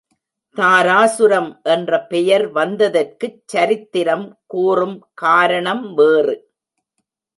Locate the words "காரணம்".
5.13-5.93